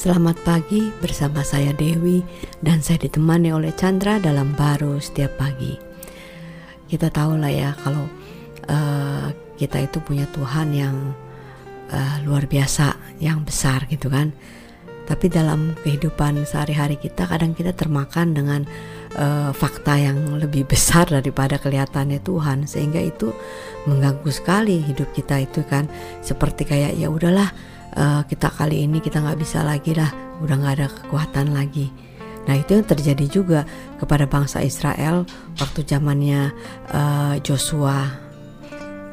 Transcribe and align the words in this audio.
Selamat 0.00 0.40
pagi 0.48 0.88
bersama 1.04 1.44
saya 1.44 1.76
Dewi 1.76 2.24
dan 2.64 2.80
saya 2.80 3.04
ditemani 3.04 3.52
oleh 3.52 3.68
Chandra 3.76 4.16
dalam 4.16 4.56
baru 4.56 4.96
setiap 4.96 5.36
pagi. 5.36 5.76
Kita 6.88 7.12
tahu 7.12 7.36
lah 7.36 7.52
ya 7.52 7.76
kalau 7.76 8.08
uh, 8.64 9.28
kita 9.60 9.84
itu 9.84 10.00
punya 10.00 10.24
Tuhan 10.32 10.72
yang 10.72 10.96
uh, 11.92 12.16
luar 12.24 12.48
biasa, 12.48 12.96
yang 13.20 13.44
besar 13.44 13.84
gitu 13.92 14.08
kan. 14.08 14.32
Tapi 15.04 15.28
dalam 15.28 15.76
kehidupan 15.84 16.48
sehari-hari 16.48 16.96
kita 16.96 17.28
kadang 17.28 17.52
kita 17.52 17.76
termakan 17.76 18.32
dengan 18.32 18.64
uh, 19.20 19.52
fakta 19.52 20.00
yang 20.00 20.40
lebih 20.40 20.64
besar 20.64 21.12
daripada 21.12 21.60
kelihatannya 21.60 22.24
Tuhan 22.24 22.64
sehingga 22.64 23.04
itu 23.04 23.36
mengganggu 23.84 24.32
sekali 24.32 24.80
hidup 24.80 25.12
kita 25.12 25.44
itu 25.44 25.60
kan 25.68 25.92
seperti 26.24 26.64
kayak 26.64 26.96
ya 26.96 27.12
udahlah 27.12 27.52
uh, 27.96 28.22
kita 28.26 28.50
kali 28.52 28.86
ini 28.86 29.02
kita 29.02 29.22
nggak 29.22 29.38
bisa 29.40 29.64
lagi 29.64 29.96
lah 29.96 30.10
udah 30.44 30.56
nggak 30.56 30.74
ada 30.78 30.88
kekuatan 30.90 31.54
lagi. 31.54 31.90
Nah 32.48 32.56
itu 32.56 32.74
yang 32.74 32.86
terjadi 32.88 33.26
juga 33.28 33.60
kepada 34.00 34.24
bangsa 34.24 34.64
Israel 34.64 35.28
waktu 35.60 35.84
zamannya 35.84 36.50
uh, 36.90 37.36
Joshua 37.44 38.10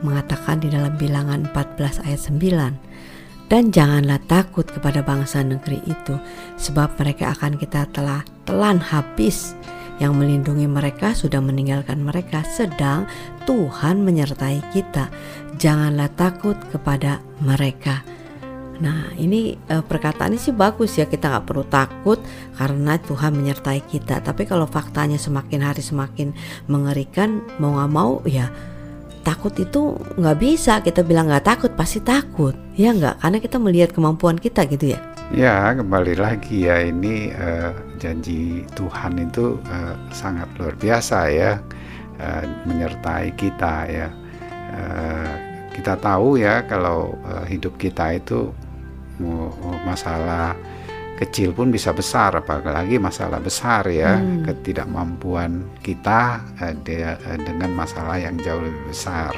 mengatakan 0.00 0.64
di 0.64 0.72
dalam 0.72 0.96
bilangan 0.96 1.52
14 1.52 2.08
ayat 2.08 2.20
9 2.32 3.50
dan 3.50 3.74
janganlah 3.74 4.22
takut 4.30 4.64
kepada 4.64 5.02
bangsa 5.02 5.42
negeri 5.42 5.82
itu 5.84 6.14
sebab 6.56 6.94
mereka 6.96 7.34
akan 7.34 7.58
kita 7.58 7.90
telah 7.90 8.22
telan 8.46 8.78
habis. 8.78 9.58
Yang 10.00 10.16
melindungi 10.16 10.64
mereka 10.64 11.12
sudah 11.12 11.44
meninggalkan 11.44 12.00
mereka 12.00 12.40
sedang 12.48 13.04
Tuhan 13.44 14.00
menyertai 14.00 14.64
kita. 14.72 15.12
Janganlah 15.60 16.08
takut 16.16 16.56
kepada 16.72 17.20
mereka 17.44 18.00
Nah 18.80 19.12
ini 19.20 19.54
uh, 19.68 19.84
perkataannya 19.84 20.40
sih 20.40 20.56
bagus 20.56 20.96
ya 20.96 21.04
kita 21.04 21.28
nggak 21.28 21.46
perlu 21.46 21.64
takut 21.68 22.18
karena 22.56 22.96
Tuhan 22.96 23.36
menyertai 23.36 23.84
kita. 23.84 24.24
Tapi 24.24 24.48
kalau 24.48 24.64
faktanya 24.64 25.20
semakin 25.20 25.60
hari 25.60 25.84
semakin 25.84 26.32
mengerikan 26.66 27.44
mau 27.60 27.76
nggak 27.76 27.92
mau 27.92 28.24
ya 28.24 28.48
takut 29.20 29.52
itu 29.60 30.00
nggak 30.16 30.38
bisa 30.40 30.80
kita 30.80 31.04
bilang 31.04 31.28
nggak 31.28 31.44
takut 31.44 31.72
pasti 31.76 32.00
takut 32.00 32.56
ya 32.72 32.96
nggak 32.96 33.20
karena 33.20 33.38
kita 33.38 33.56
melihat 33.60 33.90
kemampuan 33.92 34.40
kita 34.40 34.64
gitu 34.64 34.96
ya. 34.96 35.00
Ya 35.30 35.70
kembali 35.76 36.18
lagi 36.18 36.66
ya 36.66 36.82
ini 36.82 37.30
uh, 37.36 37.70
janji 38.02 38.66
Tuhan 38.74 39.20
itu 39.20 39.60
uh, 39.70 39.94
sangat 40.10 40.50
luar 40.58 40.74
biasa 40.74 41.30
ya 41.30 41.60
uh, 42.18 42.42
menyertai 42.66 43.36
kita 43.36 43.74
ya. 43.86 44.08
Uh, 44.70 45.34
kita 45.70 45.94
tahu 46.02 46.40
ya 46.40 46.66
kalau 46.66 47.14
uh, 47.22 47.46
hidup 47.46 47.78
kita 47.78 48.18
itu 48.18 48.50
masalah 49.84 50.56
kecil 51.20 51.52
pun 51.52 51.68
bisa 51.68 51.92
besar 51.92 52.32
apalagi 52.32 52.96
masalah 52.96 53.36
besar 53.44 53.84
ya 53.92 54.16
hmm. 54.16 54.48
ketidakmampuan 54.48 55.76
kita 55.84 56.40
uh, 56.56 56.72
de, 56.80 57.04
uh, 57.04 57.36
dengan 57.36 57.76
masalah 57.76 58.16
yang 58.16 58.40
jauh 58.40 58.64
lebih 58.64 58.88
besar 58.88 59.36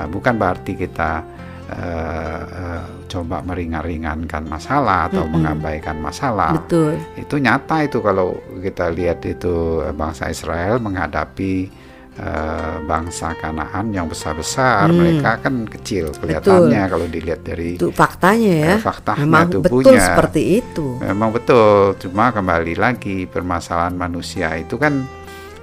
uh, 0.00 0.08
bukan 0.08 0.40
berarti 0.40 0.72
kita 0.72 1.20
uh, 1.68 2.42
uh, 2.48 2.84
coba 3.12 3.44
meringan-ringankan 3.44 4.48
masalah 4.48 5.12
atau 5.12 5.28
hmm. 5.28 5.32
mengabaikan 5.36 6.00
masalah 6.00 6.56
Betul. 6.56 6.96
itu 7.20 7.36
nyata 7.36 7.84
itu 7.84 8.00
kalau 8.00 8.40
kita 8.64 8.88
lihat 8.88 9.20
itu 9.28 9.84
bangsa 9.92 10.32
Israel 10.32 10.80
menghadapi 10.80 11.68
uh, 12.18 12.76
bangsa 12.84 13.32
Kanaan 13.38 13.94
yang 13.94 14.10
besar-besar, 14.10 14.90
hmm. 14.90 14.96
mereka 14.96 15.30
kan 15.40 15.64
kecil 15.64 16.12
kelihatannya 16.16 16.82
betul. 16.84 16.92
kalau 16.92 17.06
dilihat 17.08 17.40
dari 17.46 17.68
itu 17.78 17.88
faktanya 17.94 18.52
ya. 18.52 18.74
Uh, 18.76 18.80
faktanya 18.82 19.24
Memang 19.24 19.48
tubuhnya. 19.48 19.96
betul 19.96 19.96
seperti 19.96 20.42
itu. 20.60 20.86
Memang 21.00 21.30
betul, 21.32 21.96
cuma 22.02 22.34
kembali 22.34 22.74
lagi 22.76 23.24
permasalahan 23.24 23.96
manusia 23.96 24.52
itu 24.58 24.76
kan 24.76 25.06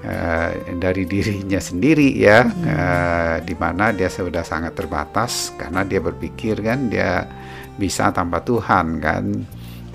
uh, 0.05 0.49
dari 0.79 1.03
dirinya 1.05 1.61
sendiri 1.61 2.09
ya, 2.17 2.47
hmm. 2.47 2.65
uh, 2.65 3.35
di 3.45 3.53
mana 3.53 3.93
dia 3.93 4.09
sudah 4.09 4.41
sangat 4.41 4.73
terbatas 4.73 5.53
karena 5.59 5.85
dia 5.85 6.01
berpikir 6.01 6.57
kan 6.65 6.89
dia 6.89 7.27
bisa 7.77 8.09
tanpa 8.09 8.41
Tuhan 8.41 8.97
kan. 8.99 9.25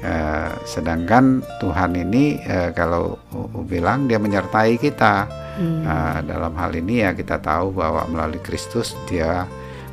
Uh, 0.05 0.53
sedangkan 0.69 1.41
Tuhan 1.65 1.97
ini 1.97 2.37
uh, 2.45 2.77
kalau 2.77 3.17
uh, 3.33 3.65
bilang 3.65 4.05
dia 4.05 4.21
menyertai 4.21 4.77
kita 4.77 5.45
Hmm. 5.55 5.87
Nah, 5.87 6.19
dalam 6.27 6.53
hal 6.59 6.75
ini 6.75 7.07
ya 7.07 7.15
kita 7.15 7.39
tahu 7.39 7.79
bahwa 7.79 8.07
melalui 8.11 8.43
Kristus 8.43 8.99
dia 9.07 9.47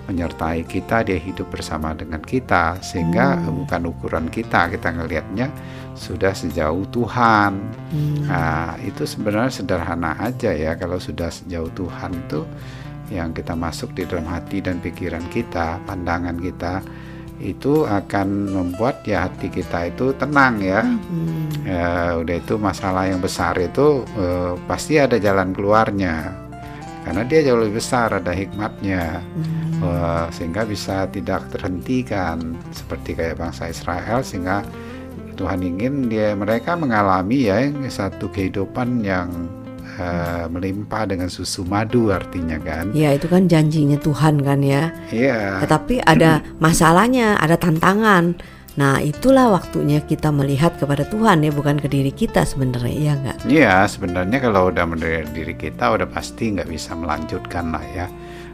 menyertai 0.09 0.65
kita, 0.65 1.05
dia 1.05 1.21
hidup 1.21 1.53
bersama 1.53 1.93
dengan 1.93 2.19
kita 2.19 2.81
sehingga 2.81 3.37
hmm. 3.37 3.63
bukan 3.63 3.81
ukuran 3.93 4.27
kita 4.33 4.67
kita 4.73 4.89
ngelihatnya 4.89 5.53
sudah 5.93 6.33
sejauh 6.33 6.89
Tuhan. 6.89 7.53
Hmm. 7.93 8.25
Nah, 8.25 8.73
itu 8.81 9.05
sebenarnya 9.05 9.61
sederhana 9.61 10.17
aja 10.17 10.49
ya 10.49 10.73
kalau 10.73 10.97
sudah 10.97 11.29
sejauh 11.29 11.69
Tuhan 11.77 12.11
tuh 12.25 12.49
yang 13.13 13.35
kita 13.35 13.53
masuk 13.53 13.93
di 13.93 14.07
dalam 14.07 14.25
hati 14.25 14.63
dan 14.65 14.81
pikiran 14.81 15.23
kita, 15.29 15.77
pandangan 15.85 16.41
kita 16.41 16.81
itu 17.41 17.83
akan 17.89 18.53
membuat 18.53 19.01
ya 19.03 19.25
hati 19.25 19.49
kita 19.49 19.89
itu 19.89 20.13
tenang 20.15 20.61
ya. 20.61 20.81
Hmm. 20.85 21.49
ya 21.65 22.17
udah 22.21 22.35
itu 22.37 22.55
masalah 22.57 23.09
yang 23.09 23.21
besar 23.21 23.57
itu 23.57 24.05
uh, 24.17 24.57
pasti 24.65 24.97
ada 24.97 25.17
jalan 25.17 25.53
keluarnya 25.53 26.33
karena 27.01 27.25
dia 27.25 27.41
jauh 27.41 27.65
lebih 27.65 27.81
besar 27.81 28.13
ada 28.13 28.29
hikmatnya 28.29 29.21
hmm. 29.21 29.81
uh, 29.81 30.25
sehingga 30.29 30.65
bisa 30.65 31.09
tidak 31.09 31.49
terhentikan 31.49 32.57
seperti 32.69 33.17
kayak 33.17 33.41
bangsa 33.41 33.73
Israel 33.73 34.21
sehingga 34.21 34.61
Tuhan 35.37 35.65
ingin 35.65 36.09
dia 36.09 36.37
mereka 36.37 36.77
mengalami 36.77 37.49
ya 37.49 37.65
satu 37.89 38.29
kehidupan 38.29 39.01
yang 39.01 39.29
uh, 40.01 40.45
melimpah 40.49 41.05
dengan 41.05 41.29
susu 41.29 41.61
madu 41.61 42.09
artinya 42.09 42.57
kan. 42.57 42.89
Ya 42.97 43.13
itu 43.13 43.29
kan 43.29 43.45
janjinya 43.45 44.01
Tuhan 44.01 44.41
kan 44.41 44.65
ya. 44.65 44.89
Iya. 45.13 45.61
Tetapi 45.61 46.01
ada 46.01 46.41
masalahnya, 46.57 47.37
ada 47.37 47.53
tantangan. 47.53 48.41
Nah 48.71 49.03
itulah 49.03 49.51
waktunya 49.51 49.99
kita 49.99 50.31
melihat 50.31 50.79
kepada 50.79 51.03
Tuhan 51.03 51.43
ya 51.43 51.51
bukan 51.51 51.75
ke 51.75 51.91
diri 51.91 52.09
kita 52.09 52.47
sebenarnya 52.47 52.95
ya 52.95 53.13
enggak? 53.19 53.37
Iya 53.43 53.75
sebenarnya 53.83 54.39
kalau 54.39 54.71
udah 54.71 54.85
melihat 54.87 55.27
diri 55.35 55.55
kita 55.59 55.91
udah 55.91 56.07
pasti 56.07 56.55
nggak 56.55 56.71
bisa 56.71 56.95
melanjutkan 56.95 57.75
lah 57.75 57.83
ya. 57.91 58.07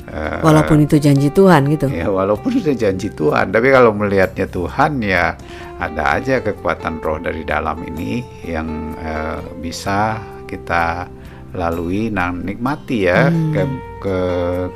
Uh, 0.08 0.40
walaupun 0.40 0.88
itu 0.88 0.98
janji 1.04 1.28
Tuhan 1.28 1.68
gitu. 1.68 1.92
Ya 1.92 2.08
walaupun 2.08 2.56
itu 2.56 2.72
janji 2.74 3.12
Tuhan, 3.12 3.52
tapi 3.52 3.76
kalau 3.76 3.92
melihatnya 3.92 4.48
Tuhan 4.48 5.04
ya 5.04 5.36
ada 5.84 6.16
aja 6.16 6.40
kekuatan 6.40 7.04
roh 7.04 7.20
dari 7.20 7.44
dalam 7.44 7.84
ini 7.84 8.24
yang 8.48 8.96
uh, 9.04 9.44
bisa 9.60 10.18
kita 10.48 11.12
lalui 11.56 12.12
nah 12.12 12.34
nikmati 12.34 13.08
ya 13.08 13.32
hmm. 13.32 13.52
ke, 13.56 13.64
ke 14.04 14.18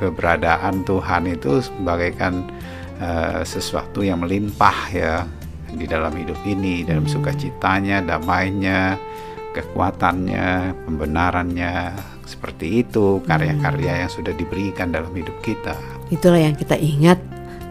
keberadaan 0.00 0.86
Tuhan 0.86 1.28
itu 1.28 1.60
sebagaikan 1.60 2.48
uh, 3.02 3.44
sesuatu 3.44 4.00
yang 4.00 4.24
melimpah 4.24 4.78
ya 4.92 5.14
di 5.72 5.84
dalam 5.88 6.12
hidup 6.16 6.38
ini 6.44 6.84
dalam 6.84 7.04
hmm. 7.04 7.12
sukacitanya 7.12 8.04
damainya 8.04 8.96
kekuatannya 9.52 10.72
pembenarannya 10.88 11.92
seperti 12.24 12.84
itu 12.84 13.20
karya-karya 13.28 13.92
hmm. 13.92 14.00
yang 14.06 14.10
sudah 14.10 14.32
diberikan 14.32 14.88
dalam 14.88 15.12
hidup 15.12 15.36
kita 15.44 15.76
itulah 16.08 16.40
yang 16.40 16.56
kita 16.56 16.76
ingat 16.76 17.20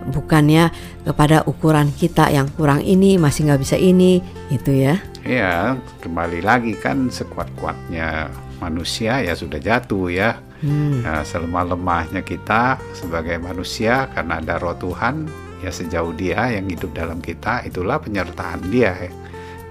bukannya 0.09 0.73
kepada 1.05 1.45
ukuran 1.45 1.93
kita 1.93 2.33
yang 2.33 2.49
kurang 2.57 2.81
ini 2.81 3.21
masih 3.21 3.45
nggak 3.45 3.61
bisa 3.61 3.77
ini 3.77 4.21
itu 4.49 4.73
ya 4.73 4.97
ya 5.21 5.77
kembali 6.01 6.41
lagi 6.41 6.73
kan 6.73 7.13
sekuat-kuatnya 7.13 8.29
manusia 8.61 9.19
ya 9.25 9.33
sudah 9.33 9.57
jatuh 9.57 10.07
ya. 10.13 10.37
Hmm. 10.61 11.01
Nah, 11.01 11.25
selemah 11.25 11.73
lemahnya 11.73 12.21
kita 12.21 12.77
sebagai 12.93 13.41
manusia 13.41 14.05
karena 14.13 14.37
ada 14.37 14.61
roh 14.61 14.77
Tuhan 14.77 15.25
ya 15.65 15.73
sejauh 15.73 16.13
dia 16.13 16.53
yang 16.53 16.69
hidup 16.69 16.93
dalam 16.93 17.17
kita 17.17 17.65
itulah 17.65 17.97
penyertaan 17.97 18.69
dia 18.69 18.93
ya, 18.93 19.11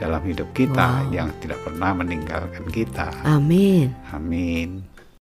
dalam 0.02 0.22
hidup 0.26 0.50
kita 0.50 1.06
wow. 1.06 1.14
yang 1.14 1.30
tidak 1.38 1.62
pernah 1.62 1.94
meninggalkan 1.94 2.66
kita. 2.74 3.14
Amin. 3.22 3.94
Amin. 4.10 4.89